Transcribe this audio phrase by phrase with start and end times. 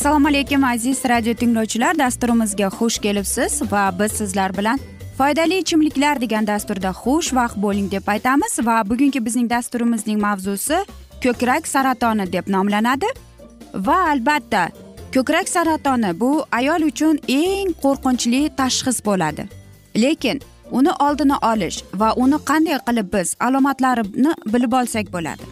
[0.00, 1.98] assalomu alaykum aziz radio tinglovchilar.
[1.98, 4.78] Dasturimizga xush kelibsiz va biz sizlar bilan
[5.18, 10.78] foydali ichimliklar degan dasturda xush vaqt bo'ling deb aytamiz va bugungi bizning dasturimizning mavzusi
[11.24, 13.06] ko'krak saratoni deb nomlanadi.
[13.74, 14.68] Va albatta
[15.14, 19.48] ko'krak saratoni bu ayol uchun eng qo'rqinchli tashxis bo'ladi.
[19.96, 20.40] Lekin
[20.78, 25.44] uni oldini olish va uni qanday qilib biz alomatlarini bilib olsak bo'ladi.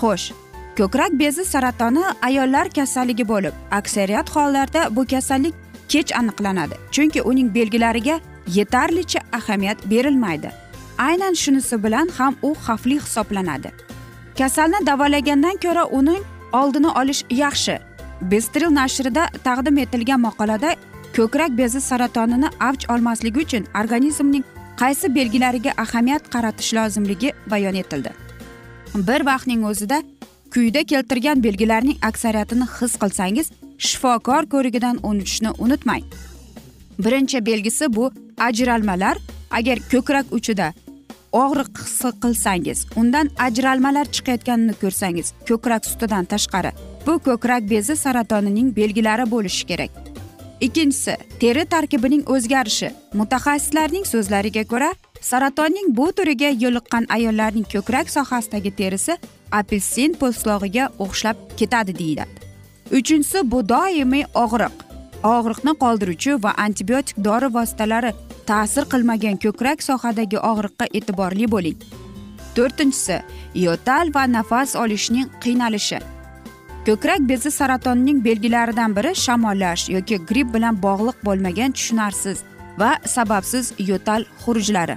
[0.00, 0.32] Xo'sh
[0.78, 5.54] ko'krak bezi saratoni ayollar kasalligi bo'lib aksariyat hollarda bu kasallik
[5.88, 8.20] kech aniqlanadi chunki uning belgilariga
[8.56, 10.50] yetarlicha ahamiyat berilmaydi.
[10.98, 13.70] Aynan shunisi bilan ham u xavfli hisoblanadi.
[14.38, 16.22] Kasalni davolagandan ko'ra uning
[16.52, 17.78] oldini olish yaxshi.
[18.20, 20.70] Bestril nashrida taqdim etilgan maqolada
[21.16, 24.44] ko'krak bezi saratonini avj olmasligi uchun organizmning
[24.80, 28.10] qaysi belgilariga ahamiyat qaratish lozimligi bayon etildi?
[28.94, 30.02] Bir vaqtning o'zida
[30.54, 36.04] quyida keltirgan belgilarning aksariyatini his qilsangiz shifokor ko'rigidan o'tishni unutmang.
[37.04, 39.16] Birinchi belgisi bu ajralmalar
[39.50, 40.72] agar ko'krak uchida
[41.32, 46.70] og'riq his qilsangiz undan ajralmalar chiqayotganini ko'rsangiz ko'krak sutidan tashqari
[47.06, 49.99] bu ko'krak bezi saratonining belgilari bo'lishi kerak.
[50.60, 52.90] Ikkinchisi teri tarkibining o'zgarishi.
[53.20, 54.90] Mutaxassislarning so'zlariga ko'ra
[55.20, 59.16] saratonning bu turiga yo'liqqan ayollarning ko'krak sohasidagi terisi
[59.60, 62.34] apelsin po'stlog'iga o'xshab ketadi deyiladi.
[62.98, 64.76] Uchinchisi bu doimiy og'riq.
[65.34, 68.12] Og'riqni qoldiruvchi va antibiotik dori vositalari
[68.50, 71.78] ta'sir qilmagan ko'krak sohadagi og'riqqa e'tiborli bo'ling.
[72.56, 73.18] To'rtinchisi
[73.66, 76.00] yo'tal va nafas olishning qiynalishi.
[76.90, 82.38] Ko'krak bezi saratonining belgilaridan biri shamollash yoki gripp bilan bog'liq bo'lmagan tushunarsiz
[82.80, 84.96] va sababsiz yo'tal xurujlari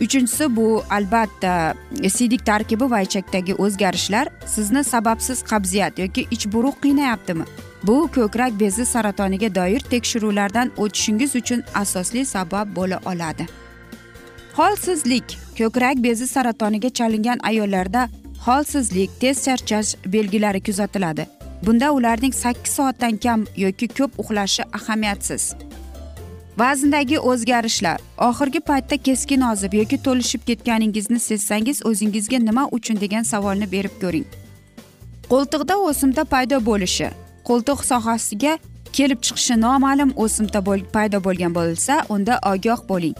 [0.00, 1.74] uchinchisi bu albatta
[2.08, 7.44] siydik tarkibi va ichakdagi o'zgarishlar sizni sababsiz qabziyat yoki ich buruq qiynayaptimi?
[7.82, 13.46] Bu ko'krak bezi saratoniga doir tekshiruvlardan o'tishingiz uchun asosli sabab bo'la oladi.
[14.56, 18.08] Holsizlik ko'krak bezi saratoniga chalingan ayollarda
[18.46, 21.26] holsizlik tez charchash belgilari kuzatiladi.
[21.66, 25.54] Bunda ularning sakkiz soatdan kam yoki ko'p uxlashi ahamiyatsiz.
[26.58, 33.72] Vazndagi o'zgarishlar oxirgi paytda keskin ozib yoki to'lishib ketganingizni sezsangiz o'zingizga nima uchun degan savolni
[33.72, 34.26] berib ko'ring.
[35.30, 37.08] Qo'ltiqda o'simta paydo bo'lishi
[37.48, 38.52] qo'ltiq sohasiga
[38.92, 40.60] kelib chiqishi noma'lum o'simta
[40.96, 43.16] paydo bo'lgan bo'lsa unda ogoh bo'ling.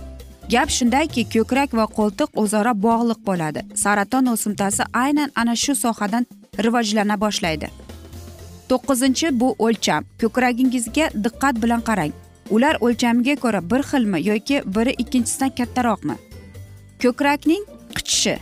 [0.52, 3.61] Gap shundaki ko'krak va qo'ltiq o'zaro bog'liq bo'ladi.
[3.82, 6.26] Saraton o'simtasi aynan ana shu sohadan
[6.64, 7.69] rivojlana boshlaydi.
[8.70, 10.02] To'qqizinchi bu o'lcham.
[10.20, 12.12] Ko'kragingizga diqqat bilan qarang.
[12.55, 16.17] Ular o'lchamiga ko'ra bir xilmi yoki biri ikkinchisidan kattaroqmi?
[17.02, 17.64] Ko'krakning
[17.97, 18.37] qichishi.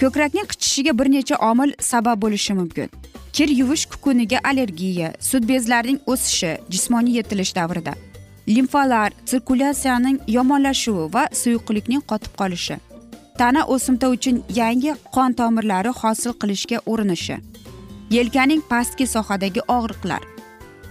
[0.00, 2.88] Ko'krakning qichishiga bir necha omil sabab bo'lishi mumkin.
[3.36, 7.94] Kir yuvish kukuniga allergiya sut bezlarining o'sishi jismoniy yetilish davrida.
[8.48, 12.76] Limfalar sirkulyatsiyaning yomonlashuvi va suyuqlikning qotib qolishi.
[13.38, 17.36] Tana o'simta uchun yangi qon tomirlari hosil qilishga urinishi.
[18.10, 20.22] Yelkaning pastki sohadagi og'riqlar.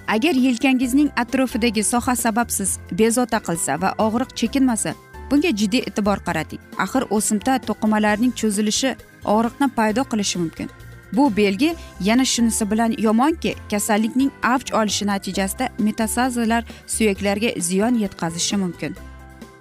[0.08, 4.94] Agar yelkangizning atrofidagi soha sababsiz bezovta qilsa va og'riq chekinmasa
[5.30, 6.62] bunga jiddiy e'tibor qarating.
[6.84, 8.96] Axir o'simta to'qimalarining cho'zilishi
[9.34, 10.70] og'riqni paydo qilishi mumkin.
[11.14, 18.96] Bu belgi yana shunisi bilan yomonki kasallikning avj olishi natijasida metastazalar suyaklarga ziyon yetkazishi mumkin.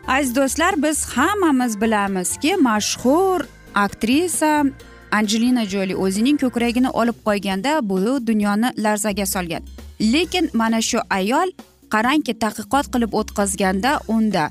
[0.08, 3.40] Aziz do'stlar biz hammamiz bilamizki mashhur
[3.74, 4.64] aktrisa
[5.12, 9.62] anjelina joli o'zining ko'kragini olib qo'yganda bu dunyoni larzaga solgan.
[10.00, 11.48] Lekin mana shu ayol
[11.90, 14.50] qarangki tadqiqot qilib o'tkazganda unda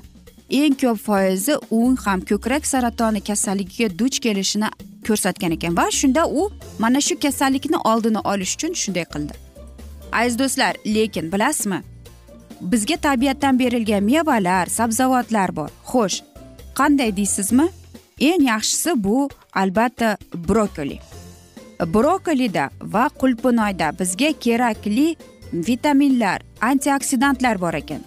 [0.50, 4.68] eng ko'p foizi u ham ko'krak saratoni kasalligiga duch kelishini
[5.06, 9.34] ko'rsatgan ekan va shunda u mana shu kasallikni oldini olish uchun shunday qildi.
[10.12, 11.82] Aziz do'stlar lekin bilasizmi
[12.60, 15.70] bizga tabiatdan berilgan mevalar sabzavotlar bor.
[15.90, 16.22] Xo'sh
[16.74, 17.68] qanday deysizmi?
[18.20, 20.16] Eng yaxshisi bu albatta
[20.48, 20.98] brokoli.
[21.94, 25.16] Brokolida va qulpunoyda bizga kerakli
[25.52, 28.00] vitaminlar antioksidantlar bor ekan.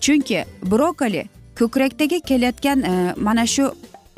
[0.00, 1.24] Chunki brokoli
[1.58, 3.72] ko'krakdagi kelayotgan e, mana shu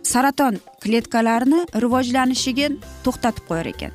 [0.06, 2.68] saraton kletkalarini rivojlanishiga
[3.04, 3.92] to'xtatib qo'yar ekan.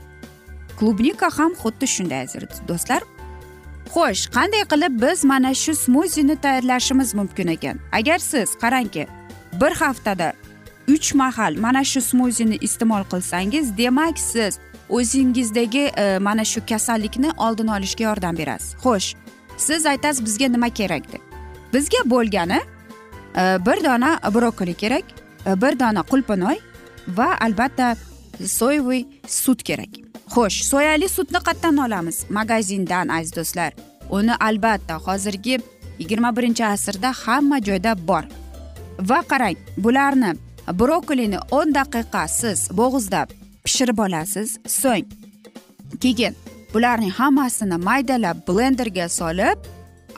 [0.79, 3.01] Klubnika ham xuddi shunday aziz do'stlar.
[3.93, 7.77] Xo'sh qanday qilib biz mana shu smuzini tayyorlashimiz mumkin ekan?
[7.91, 9.07] Agar siz qarangki
[9.61, 10.33] bir haftada
[10.87, 14.59] uch mahal mana shu smuzini iste'mol qilsangiz demak siz
[14.89, 18.75] o'zingizdagi e, mana shu kasallikni oldini olishga yordam berasiz.
[18.83, 19.15] Xo'sh
[19.57, 21.21] siz aytasiz bizga nima kerak deb.
[21.73, 22.59] Bizga bo'lgani
[23.37, 25.05] e, bir dona brokoli kerak
[25.45, 26.57] bir dona qulpinoy
[27.07, 27.95] va albatta
[28.59, 29.91] soyevый sut kerak.
[30.33, 32.25] Xo'sh soyali sutni qayerdan olamiz?
[32.29, 33.71] Magazindan aziz do'stlar.
[34.09, 35.59] Uni albatta hozirgi
[35.99, 38.23] yigirma birinchi asrda hamma joyda bor.
[38.99, 40.31] Va qarang bularni
[40.79, 43.21] brokolini o'n daqiqa siz bo'g'izda
[43.65, 45.05] pishirib olasiz so'ng.
[46.01, 46.33] Keyin
[46.73, 49.57] bularning hammasini maydalab blenderga solib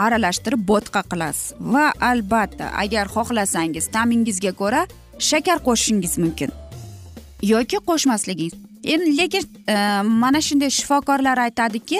[0.06, 1.54] aralashtirib bo'tqa qilasiz.
[1.74, 4.82] Va albatta agar xohlasangiz ta'mingizga ko'ra
[5.20, 6.52] shakar qo'shishingiz mumkin.
[7.42, 8.54] Yoki qo'shmasligingiz
[8.84, 12.00] endi lekin e, mana shunday shifokorlar aytadiki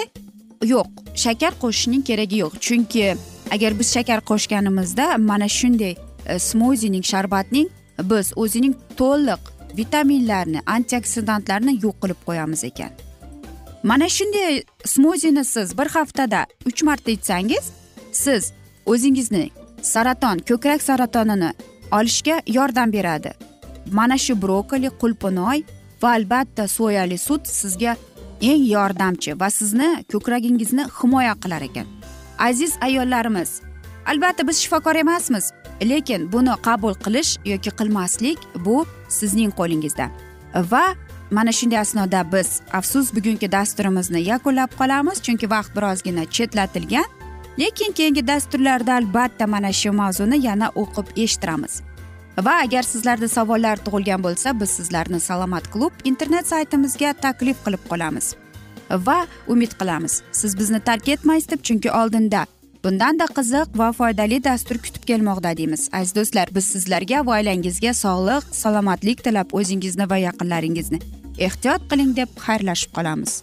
[0.64, 2.52] yo'q shakar qo'shishning keragi yo'q.
[2.66, 3.16] Chunki
[3.50, 7.68] agar biz shakar qo'shganimizda mana shunday e, smozining smuzining sharbatning
[8.10, 9.42] biz o'zining to'liq
[9.76, 12.90] vitaminlarni antioksidantlarni yo'q qilib qo'yamiz ekan.
[13.82, 17.64] Mana shunday smuzini siz bir haftada uch marta ichsangiz
[18.12, 18.52] siz
[18.86, 19.50] o'zingizni
[19.82, 21.50] saraton ko'krak saratonini
[21.92, 23.32] olishga yordam beradi.
[23.92, 25.62] Mana shu brokoli qulpunoy
[26.02, 27.96] va albatta soyali sut sizga
[28.40, 31.86] eng yordamchi va sizni ko'kragingizni himoya qilar ekan.
[32.38, 33.60] Aziz ayollarimiz
[34.06, 35.52] albatta biz shifokor emasmiz
[35.82, 40.06] lekin buni qabul qilish yoki qilmaslik bu sizning qo'lingizda.
[40.54, 40.84] Va
[41.30, 47.08] mana shunday asnoda biz afsus bugungi dasturimizni yakunlab qolamiz chunki vaqt birozgina chetlatilgan.
[47.58, 51.82] Lekin keyingi dasturlarda albatta mana shu mavzuni yana o'qib eshittiramiz.
[52.46, 58.34] Va agar sizlarda savollar tug'ilgan bo'lsa biz sizlarni salomat klub internet saytimizga taklif qilib qolamiz.
[58.90, 62.46] Va umid qilamiz siz bizni tark etmaysiz deb chunki oldinda
[62.84, 65.88] bundanda qiziq va foydali dastur kutib kelmoqda deymiz.
[65.92, 71.02] Aziz do'stlar biz sizlarga va oilangizga sog'lik salomatlik tilab o'zingizni va yaqinlaringizni
[71.46, 73.42] ehtiyot qiling deb xayrlashib qolamiz.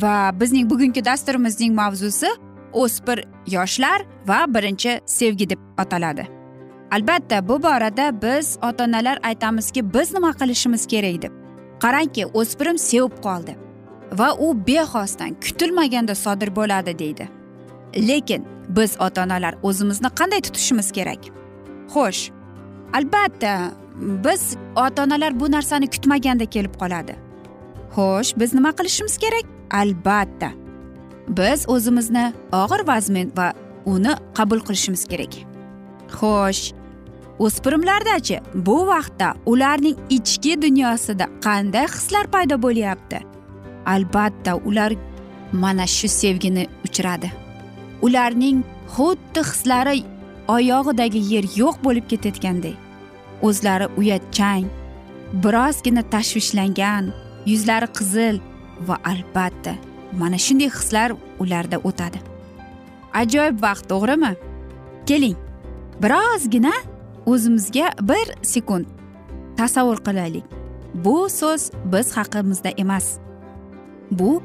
[0.00, 2.28] Va bizning bugungi dasturimizning mavzusi
[2.72, 6.28] o'spir yoshlar va birinchi sevgi deb ataladi.
[6.90, 11.32] Albatta bu borada biz ota onalar aytamizki biz nima qilishimiz kerak deb.
[11.80, 13.56] Qarangki o'spirim sevib qoldi
[14.12, 17.28] va u bexosdan kutilmaganda sodir bo'ladi deydi.
[18.08, 21.18] Lekin biz ota onalar o'zimizni qanday tutishimiz kerak?
[21.94, 22.30] Xo'sh
[22.92, 23.72] albatta
[24.24, 27.16] biz ota onalar bu narsani kutmaganda kelib qoladi.
[27.96, 29.61] Xo'sh biz nima qilishimiz kerak?
[29.80, 30.50] Albatta.
[31.28, 33.52] Biz o'zimizni og'ir vazmin va
[33.86, 35.34] uni qabul qilishimiz kerak.
[36.16, 36.64] Xo'sh
[37.44, 43.18] o'spirimlardachi bu vaqtda ularning ichki dunyosida qanday hislar paydo bo'lyapti?
[43.94, 44.92] Albatta ular
[45.52, 47.42] mana shu sevgini uchradi
[48.02, 48.62] ularning
[48.94, 50.02] xuddi hislari
[50.56, 52.74] oyog'idagi yer yo'q bo'lib ketayotganday.
[53.48, 54.66] O'zlari uyatchang
[55.44, 57.12] birozgina tashvishlangan
[57.46, 58.40] yuzlari qizil
[58.88, 59.74] va albatta
[60.20, 61.12] mana shunday hislar
[61.42, 62.18] ularda o'tadi.
[63.20, 64.32] Ajoyib vaqt to'g'rimi?
[65.06, 65.36] Keling
[66.02, 66.72] birozgina
[67.26, 68.86] o'zimizga bir sekund
[69.56, 70.44] tasavvur qilaylik.
[70.94, 73.06] Bu so'z biz haqimizda emas.
[74.10, 74.42] Bu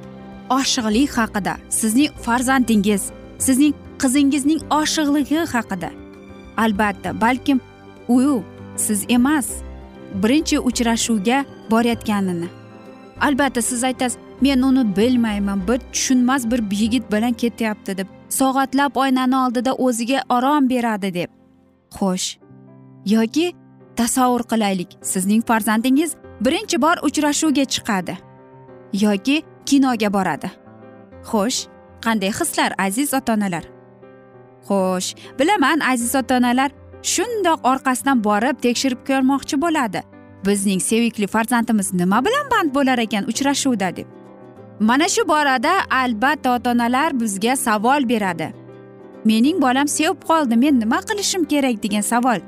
[0.50, 3.03] oshiqlik haqida sizning farzandingiz
[3.46, 5.89] sizning qizingizning oshiqligi haqida.
[6.58, 7.60] Albatta balkim
[8.08, 8.44] u
[8.75, 9.48] siz emas
[10.24, 12.50] birinchi uchrashuvga borayotganini.
[13.22, 18.08] Albatta siz aytasiz men uni bilmayman bir tushunmas bir yigit bilan ketyapti deb.
[18.29, 21.29] Soatlab oynani oldida o'ziga orom beradi deb.
[21.91, 22.38] Xo'sh
[23.06, 23.53] yoki
[23.96, 28.17] tasavvur qilaylik sizning farzandingiz birinchi bor uchrashuvga chiqadi
[28.94, 30.51] yoki kinoga boradi.
[31.24, 31.60] Xo'sh
[32.06, 33.63] qanday hislar aziz ota onalar
[34.67, 36.72] xo'sh bilaman aziz ota onalar
[37.13, 40.01] shundoq orqasidan borib tekshirib ko'rmoqchi bo'ladi.
[40.46, 44.17] Bizning sevikli farzandimiz nima bilan band bo'lar ekan uchrashuvda deb.
[44.80, 48.54] Mana shu borada albatta ota onalar bizga savol beradi.
[49.26, 52.40] Mening bolam sevib qoldi men nima qilishim kerak degan savol.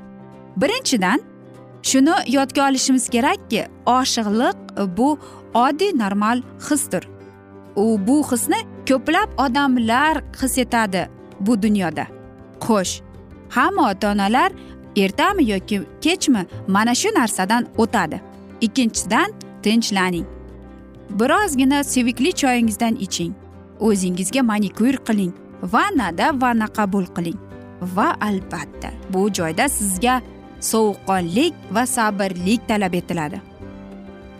[0.56, 1.20] Birinchidan
[1.82, 4.56] shuni yodga olishimiz kerakki oshiqliq
[4.96, 5.18] bu
[5.54, 7.08] oddiy normal hisdir.
[7.76, 11.08] U bu hisni ko'plab odamlar his etadi
[11.40, 12.06] bu dunyoda.
[12.60, 13.00] Xo'sh
[13.48, 14.52] hamma ota onalar
[14.96, 18.20] ertami yoki kechmi mana shu narsadan o'tadi.
[18.60, 19.28] Ikkinchidan
[19.62, 20.39] tinchlaning.
[21.18, 23.34] Birozgina sevikli choyingizdan iching.
[23.80, 27.38] O'zingizga manikyur qiling vannada vanna qabul qiling.
[27.96, 30.22] Va albatta bu joyda sizga
[30.60, 33.40] sovuqqonlik va sabrlik talab etiladi.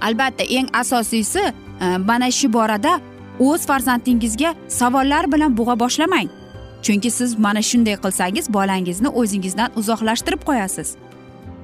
[0.00, 1.40] Albatta eng asosiysi
[1.80, 3.00] e, mana shu borada
[3.38, 6.28] o'z farzandingizga savollar bilan bug'a boshlamang.
[6.82, 10.96] Chunki siz mana shunday qilsangiz bolangizni o'zingizdan uzoqlashtirib qo'yasiz.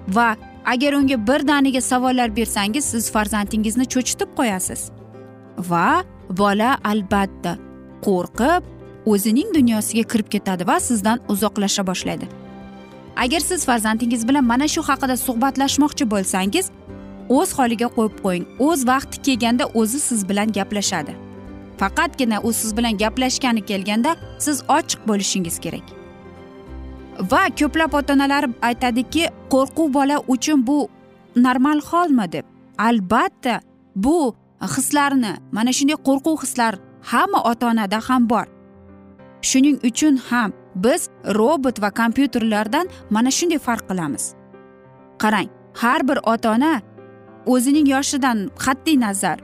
[0.09, 4.91] Va agar unga birdaniga savollar bersangiz siz farzandingizni cho'chitib qo'yasiz.
[5.59, 7.57] Va bola albatta
[8.07, 8.63] qo'rqib
[9.13, 12.27] o'zining dunyosiga kirib ketadi va sizdan uzoqlasha boshlaydi.
[13.17, 16.71] Agar siz farzandingiz bilan mana shu haqida suhbatlashmoqchi bo'lsangiz
[17.29, 18.45] o'z holiga qo'yib qo'ying.
[18.59, 21.13] O'z vaqti kelganda o'zi siz bilan gaplashadi.
[21.81, 25.87] Faqatgina u siz bilan gaplashgani kelganda siz ochiq bo'lishingiz kerak.
[27.31, 30.89] Va ko'plab ota onalar aytadiki qo'rquv bola uchun bu
[31.37, 32.45] normal holmi deb.
[32.79, 33.61] Albatta
[33.97, 38.47] bu hislarni mana shunday qo'rquv hislar hamma ota onada ham bor.
[39.43, 41.09] Shuning uchun ham biz
[41.39, 44.35] robot va kompyuterlardan mana shunday farq qilamiz.
[45.19, 46.81] Qarang har bir ota ona
[47.47, 49.39] o'zining yoshidan qat'iy nazar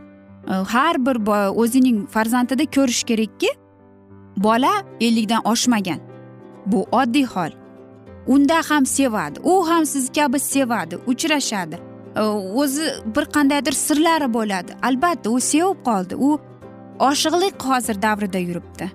[0.50, 1.16] e, har bir
[1.62, 3.50] o'zining farzandida ko'rish kerakki
[4.37, 6.00] bola ellikdan oshmagan.
[6.66, 7.52] Bu oddiy hol.
[8.26, 11.91] Unda ham sevadi u ham siz kabi sevadi uchrashadi.
[12.16, 12.21] Э,
[12.54, 14.73] o'zi bir qandaydir sirlari bo'ladi.
[14.83, 16.14] Albatta u sevib qoldi.
[16.16, 16.40] U
[16.99, 18.90] oshiqlik hozir davrida yuribdi.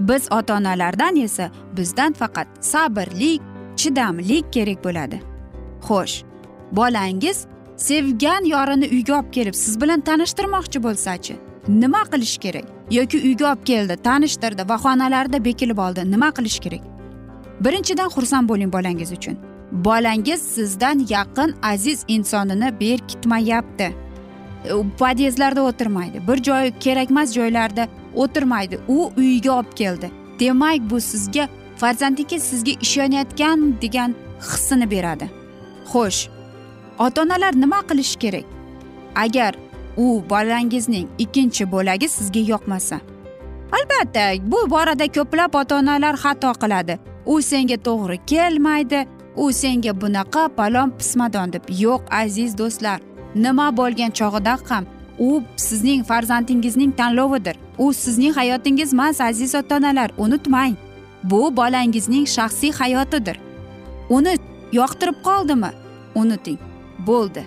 [0.00, 3.42] Biz ota onalardan esa bizdan faqat sabrlik
[3.76, 5.20] chidamlik kerak bo'ladi.
[5.88, 6.24] Xo'sh
[6.72, 11.36] bolangiz sevgan yorini uyga olib kelib siz bilan tanishtirmoqchi bo'lsachi
[11.68, 12.64] nima qilish kerak?
[12.90, 16.82] Yoki uyga olib keldi tanishtirdi va xonalarida bekilib oldi nima qilish kerak?
[17.60, 19.47] Birinchidan xursand bo'ling bolangiz uchun.
[19.72, 23.94] Bolangiz sizdan yaqin aziz insonini berkitmayapti.
[24.98, 26.22] Podyezdlarda o'tirmaydi.
[26.28, 28.78] Bir joy kerakmas joylarda o'tirmaydi.
[28.88, 30.10] U uyiga olib keldi.
[30.40, 35.30] Demak bu sizga farzandingiz sizga ishonayotgan degan hissini beradi.
[35.92, 36.28] Xo'sh
[36.98, 38.44] ota onalar nima qilish kerak?
[39.14, 39.54] Agar
[39.96, 43.00] u bolangizning ikkinchi bo'lagi sizga yoqmasa.
[43.72, 46.98] Albatta bu borada ko'plab ota onalar xato qiladi.
[47.26, 49.06] U senga to'g'ri kelmaydi
[49.42, 53.00] u senga bunaqa palon pismadon deb yo'q aziz do'stlar.
[53.44, 54.84] Nima bo'lgan chog'ida ham
[55.18, 57.56] u sizning farzandingizning tanlovidir.
[57.78, 60.74] U sizning hayotingiz emas aziz ota onalar unutmang.
[61.24, 63.36] Bu bolangizning shaxsiy hayotidir.
[64.10, 64.34] Uni
[64.72, 65.70] yoqtirib qoldimi?
[66.14, 66.58] Unuting.
[67.06, 67.42] Bo'ldi.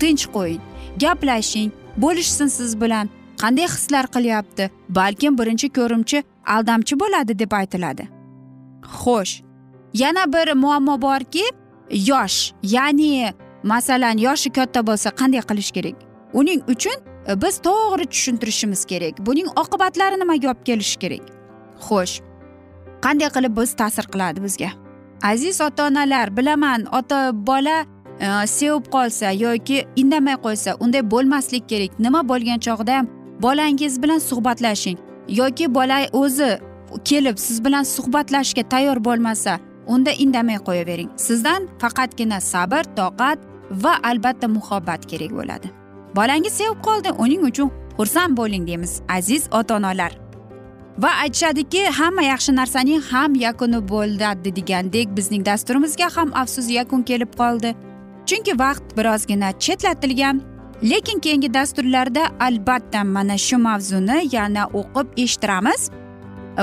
[0.00, 0.60] Tinch qo'ying.
[1.02, 1.70] Gaplashing.
[1.96, 3.08] Bo'lishsin siz bilan.
[3.42, 4.70] Qanday hislar qilyapti?
[4.88, 6.22] Balkim birinchi ko'rimchi
[6.54, 8.08] aldamchi bo'ladi deb aytiladi.
[9.00, 9.47] Xo'sh.
[9.94, 11.44] Yana bir muammo borki
[11.90, 15.96] yosh ya'ni masalan yoshi katta bo'lsa qanday qilish kerak?
[16.34, 16.96] Uning uchun
[17.28, 19.26] e, biz to'g'ri tushuntirishimiz kerak.
[19.26, 21.24] Buning oqibatlari nimaga olib kelishi kerak?
[21.86, 22.20] Xo'sh
[23.04, 24.70] qanday qilib biz ta'sir qiladi bizga?
[25.22, 27.84] Aziz ota onalar bilaman ota bola
[28.20, 31.90] e, sevib qolsa yoki indamay qo'ysa unday bo'lmaslik kerak.
[31.98, 33.06] Nima bo'lgan chog'da ham
[33.42, 36.58] bolangiz bilan suhbatlashing yoki bola o'zi
[37.04, 39.58] kelib siz bilan suhbatlashishga tayyor bo'lmasa
[39.88, 41.10] unda indamay qo'yavering.
[41.16, 43.38] Sizdan faqatgina sabr toqat
[43.82, 45.68] va albatta muhabbat kerak bo'ladi.
[46.16, 50.12] Bolangiz sevib qoldi uning uchun xursand bo'ling deymiz aziz ota onalar
[51.02, 57.32] va aytishadiki hamma yaxshi narsaning ham yakuni bo'ladi degandek bizning dasturimizga ham afsus yakun kelib
[57.40, 57.70] qoldi.
[58.28, 60.42] Chunki vaqt birozgina chetlatilgan
[60.90, 65.90] lekin keyingi dasturlarda albatta mana shu mavzuni yana o'qib eshittiramiz.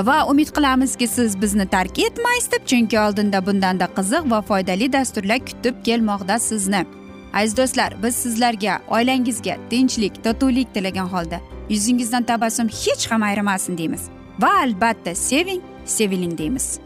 [0.04, 5.38] Va umid qilamizki siz bizni tark etmaysiz deb chunki oldinda bundanda qiziq va foydali dasturlar
[5.38, 6.86] kutib kelmoqda sizni.
[7.34, 14.02] Aziz do'stlar biz sizlarga oilangizga tinchlik totuvlik tilagan holda yuzingizdan tabassum hech ham ayrimasin deymiz.
[14.40, 16.85] Va albatta seving seviling deymiz.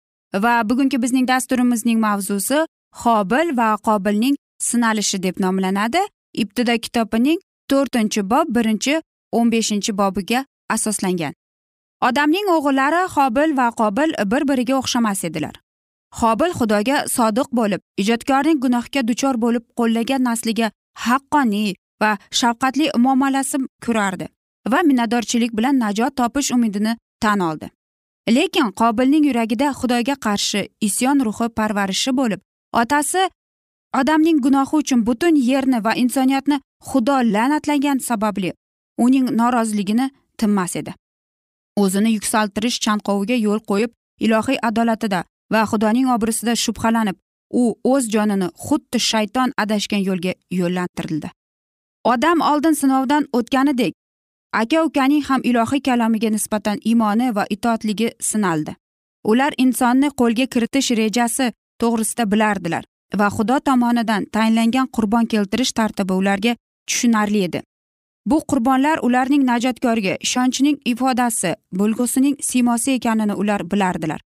[0.33, 2.65] Va bugungi bizning dasturimizning mavzusi
[3.03, 5.99] hobil va qobilning sinalishi deb nomlanadi.
[6.33, 7.39] Ibtido kitobining
[7.69, 11.33] to'rtinchi bob birinchi o'n beshinchi bobiga asoslangan.
[12.07, 15.55] Odamning o'g'illari hobil va qobil bir biriga o'xshamas edilar.
[16.19, 20.71] Hobil xudoga sodiq bo'lib ijodkorning gunohga duchor bo'lib qo'llagan nasliga
[21.07, 24.27] haqqoniy va shafqatli muomalasi ko'rardi
[24.71, 27.69] va minnatdorchilik bilan najot topish umidini tan oldi.
[28.29, 32.41] Lekin qobilning yuragida xudoga qarshi isyon ruhi parvarishi bo'lib
[32.81, 33.29] otasi
[33.99, 36.57] odamning gunohi uchun butun yerni va insoniyatni
[36.89, 38.53] xudo la'natlagan sababli
[38.97, 40.93] uning noroziligini tinmas edi.
[41.81, 43.91] O'zini yuksaltirish chanqoviga yo'l qo'yib
[44.25, 47.17] ilohiy adolatida va xudoning obro'sida shubhalanib
[47.61, 51.29] u o'z jonini xuddi shayton adashgan yo'lga yo'llantirildi.
[52.13, 53.93] Odam oldin sinovdan o'tganidek
[54.53, 58.75] aka ukaning ham ilohiy kalomiga nisbatan iymoni va itoatligi sinaldi.
[59.23, 62.83] Ular insonni qo'lga kiritish rejasi to'g'risida bilardilar
[63.19, 66.55] va xudo tomonidan tayinlangan qurbon keltirish tartibi ularga
[66.87, 67.61] tushunarli edi.
[68.25, 74.21] Bu qurbonlar ularning najotkorga ishonchining ifodasi bo'lgusining siymosi ekanini ular bilardilar.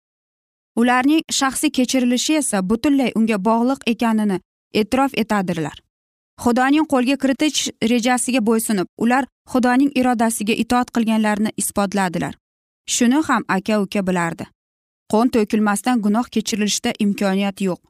[0.77, 4.41] Ularning shaxsiy kechirilishi esa butunlay unga bog'liq ekanini
[4.75, 5.77] e'tirof etadilar.
[6.45, 12.35] Xudoning qo'lga kiritish rejasiga bo'ysunib ular xudoning irodasiga itoat qilganlarini isbotladilar.
[12.95, 14.45] Shuni ham aka uka bilardi.
[15.13, 17.81] Qon to'kilmasdan gunoh kechirilishda imkoniyat yo'q.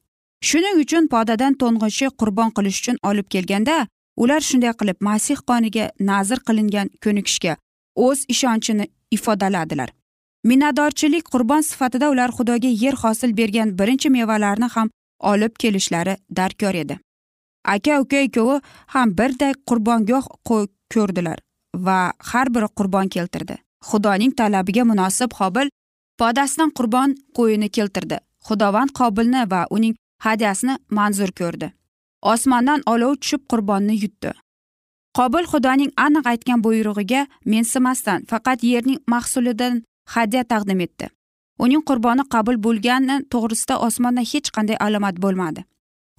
[0.49, 3.77] Shuning uchun podadan to'ng'ichi qurbon qilish uchun olib kelganda
[4.23, 7.53] ular shunday qilib masih qoniga nazr qilingan ko'nikishga
[8.07, 8.87] o'z ishonchini
[9.17, 9.91] ifodaladilar.
[10.51, 14.91] Minnatdorchilik qurbon sifatida ular xudoga yer hosil bergan birinchi mevalarni ham
[15.33, 16.99] olib kelishlari darkor edi.
[17.65, 18.61] Aka uka ikkovi
[18.95, 20.27] ham birday qurbongoh
[20.93, 21.39] ko'rdilar
[21.75, 23.57] va har biri qurbon keltirdi.
[23.89, 25.71] Xudoning talabiga munosib qobil
[26.19, 28.19] podasidan qurbon qo'yini keltirdi.
[28.47, 29.95] Xudovand qobilni va uning
[30.27, 31.73] hadyasini manzur ko'rdi.
[32.33, 34.33] Osmondan olov tushib qurbonni yutdi.
[35.17, 39.83] Qobil xudoning aniq aytgan buyrug'iga mensimasdan faqat yerning mahsulidan
[40.15, 41.07] hadya taqdim etdi.
[41.65, 45.65] Uning qurboni qabul bo'lgani to'g'risida osmondan hech qanday alomat bo'lmadi.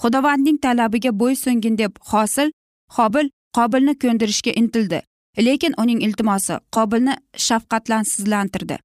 [0.01, 2.51] Xudovandning talabiga bo'ysungin deb hosil
[2.97, 4.99] qobil qobilni ko'ndirishga intildi.
[5.47, 7.15] Lekin uning iltimosi qobilni
[7.47, 8.77] shafqatlansizlantirdi.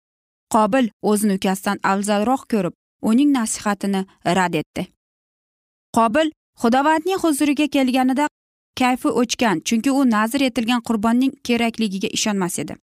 [0.55, 2.75] Qobil o'zini ukasidan afzalroq ko'rib
[3.11, 4.03] uning nasihatini
[4.39, 4.83] rad etdi.
[5.97, 6.31] Qobil
[6.63, 8.27] xudovandning huzuriga kelganida
[8.81, 12.77] kayfi o'chgan chunki u nazr etilgan qurbonning kerakligiga ishonmas edi.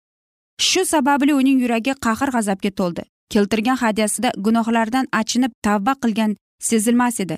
[0.68, 3.02] Shu sababli uning yuragi qahr g'azabga to'ldi.
[3.32, 6.36] Keltirgan hadyasida gunohlardan achinib tavba qilgan
[6.68, 7.36] sezilmas edi.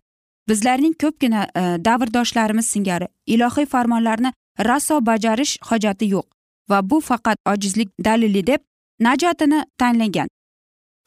[0.48, 4.32] Bizlarning ko'pgina e, davrdoshlarimiz singari ilohiy farmonlarni
[4.68, 6.26] raso bajarish hojati yo'q
[6.70, 8.60] va bu faqat ojizlik dalili deb
[9.00, 10.28] najotini tanlagan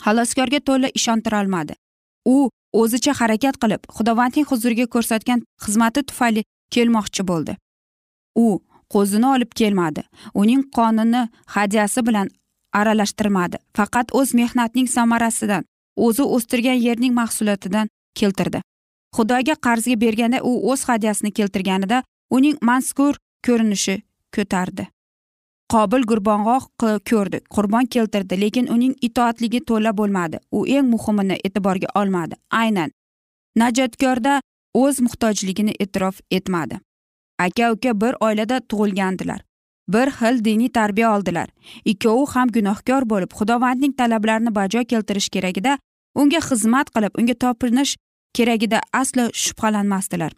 [0.03, 1.73] xaloskorga to'la ishontirolmadi.
[2.25, 2.49] U
[2.81, 6.43] o'zicha harakat qilib xudovandning huzuriga ko'rsatgan xizmati tufayli
[6.75, 7.55] kelmoqchi bo'ldi.
[8.35, 8.47] U
[8.93, 10.03] qo'zini olib kelmadi.
[10.41, 11.21] Uning qonini
[11.55, 12.27] hadyasi bilan
[12.79, 13.57] aralashtirmadi.
[13.77, 15.63] Faqat o'z mehnatining samarasidan
[16.07, 17.87] o'zi o'stirgan yerning mahsulotidan
[18.19, 18.61] keltirdi.
[19.15, 23.17] Xudoga qarzga berganda u o'z hadyasini keltirganida uning mazkur
[23.47, 23.95] ko'rinishi
[24.35, 24.87] ko'tardi.
[25.73, 26.63] Qobil gurbong'oq
[27.09, 30.37] ko'rdi qurbon keltirdi lekin uning itoatligi to'la bo'lmadi.
[30.51, 32.35] U eng muhimini e'tiborga olmadi.
[32.61, 32.89] Aynan
[33.61, 34.39] najotkorda
[34.73, 36.79] o'z muhtojligini e'tirof etmadi.
[37.39, 39.41] Aka uka bir oilada tug'ilgandilar
[39.93, 41.49] bir xil diniy tarbiya oldilar.
[41.85, 45.77] Ikkovi ham gunohkor bo'lib xudovandning talablarini bajo keltirish keragida
[46.15, 47.95] unga xizmat qilib unga topinish
[48.35, 50.31] keragida aslo shubhalanmasdilar.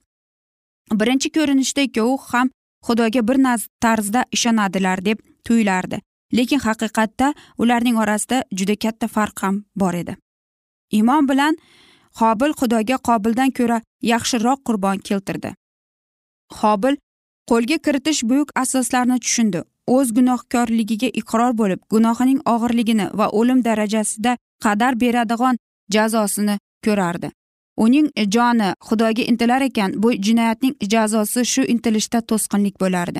[1.00, 2.50] Birinchi ko'rinishda ikkovi ham
[2.88, 3.38] xudoga bir
[3.82, 6.02] tarzda ishonadilar deb tuyulardi.
[6.34, 10.18] Lekin haqiqatda ularning orasida juda katta farq ham bor edi.
[10.92, 11.58] Imon bilan
[12.20, 15.54] hobil xudoga qobildan ko'ra yaxshiroq qurbon keltirdi.
[16.60, 16.96] Hobil
[17.50, 19.62] qo'lga kiritish buyuk asoslarni tushundi.
[19.88, 25.58] O'z gunohkorligiga iqror bo'lib gunohining og'irligini va o'lim darajasida qadar beradigan
[25.96, 27.32] jazosini ko'rardi.
[27.84, 33.20] Uning joni xudoga intilar ekan bu jinoyatning jazosi shu intilishda to'sqinlik bo'lardi.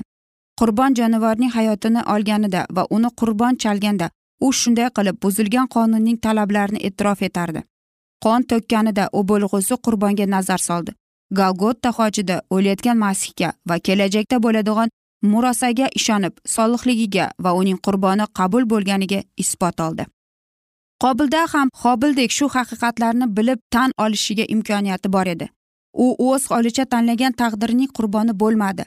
[0.60, 4.10] Qurbon jonivorning hayotini olganida va uni qurbon chalganda
[4.46, 7.62] u shunday qilib buzilgan qonunning talablarini e'tirof etardi.
[8.24, 10.92] Qon to'kkanida u bo'lg'usi qurbonga nazar soldi.
[11.38, 14.88] Galgotta hojida o'layotgan masihga va kelajakda bo'ladigan
[15.32, 20.06] murosaga ishonib solihligiga va uning qurboni qabul bo'lganiga isbot oldi.
[21.02, 25.48] Qobilda ham hobildek shu haqiqatlarni bilib tan olishiga imkoniyati bor edi.
[26.04, 28.84] U o'z holicha tanlagan taqdirining qurboni bo'lmadi.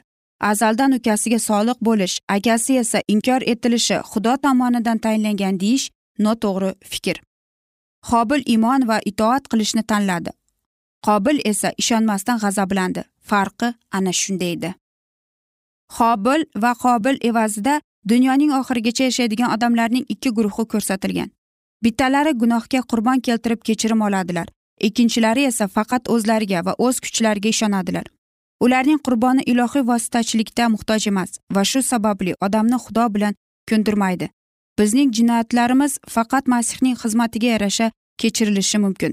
[0.50, 5.84] Azaldan ukasiga soliq bo'lish akasi esa inkor etilishi xudo tomonidan tayinlangan deyish
[6.24, 7.16] noto'g'ri fikr.
[8.10, 10.30] Hobil iymon va itoat qilishni tanladi.
[11.06, 13.02] Qobil esa ishonmasdan g'azablandi.
[13.28, 14.74] Farqi ana shunda edi.
[15.98, 17.80] Hobil va qobil evazida
[18.12, 21.35] dunyoning oxirigacha yashaydigan odamlarning ikki guruhi ko'rsatilgan.
[21.86, 24.48] Bittalari gunohga qurbon keltirib kechirim oladilar.
[24.86, 28.06] Ikkinchilari esa faqat o'zlariga va o'z kuchlariga ishonadilar.
[28.64, 33.34] Ularning qurboni ilohiy vositachilikda muhtoj emas va shu sababli odamni xudo bilan
[33.70, 34.26] ko'ndirmaydi.
[34.78, 37.86] Bizning jinoyatlarimiz faqat masihning xizmatiga yarasha
[38.20, 39.12] kechirilishi mumkin.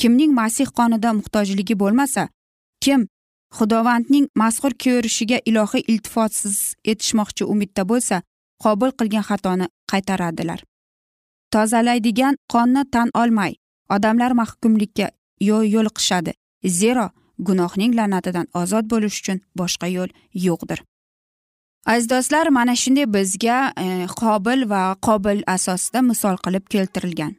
[0.00, 2.28] Kimning masih qonida muhtojligi bo'lmasa
[2.84, 3.06] kim
[3.58, 6.56] xudovandning mazkur ko'rishiga ilohiy iltifotsiz
[6.92, 8.16] etishmoqchi umidda bo'lsa
[8.64, 10.60] qobil qilgan xatoni qaytaradilar.
[11.54, 13.52] Tozalaydigan qonni tan olmay
[13.94, 15.10] odamlar mahkumlikka
[15.40, 16.32] yo'liqishadi.
[16.66, 17.06] Zero
[17.38, 20.10] gunohning la'natidan ozod bo'lish uchun boshqa yo'l
[20.46, 20.80] yo'qdir.
[21.86, 27.32] Aziz do'stlar mana shunday bizga e, qobil va qobil asosida misol qilib keltirilgan.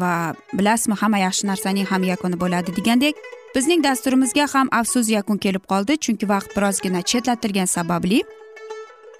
[0.00, 3.16] Va bilasizmi hamma yaxshi narsaning ham yakuni bo'ladi degandek
[3.54, 8.22] bizning dasturimizga ham afsus yakun kelib qoldi chunki vaqt birozgina chetlatilgani sababli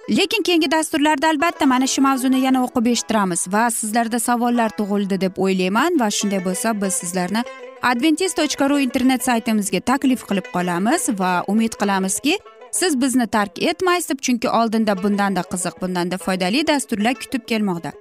[0.09, 5.37] lekin keyingi dasturlarda albatta mana shu mavzuni yana o'qib eshittiramiz va sizlarda savollar tug'ildi deb
[5.45, 7.43] o'ylayman va shunday bo'lsa biz sizlarni
[7.91, 12.37] adventis tochka ru internet saytimizga taklif qilib qolamiz va umid qilamizki
[12.79, 17.91] siz bizni tark etmaysiz deb chunki oldinda bundanda qiziq bundanda foydali dasturlar kutib kelmoqda.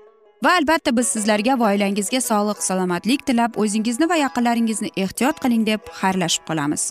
[0.45, 5.81] Va albatta biz sizlarga va oilangizga sog'lik salomatlik tilab o'zingizni va yaqinlaringizni ehtiyot qiling deb
[6.01, 6.91] xayrlashib qolamiz.